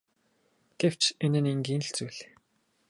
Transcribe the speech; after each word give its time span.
Гэвч 0.79 1.03
энэ 1.25 1.39
нь 1.41 1.51
энгийн 1.53 1.83
л 1.87 1.91
зүйл. 1.95 2.17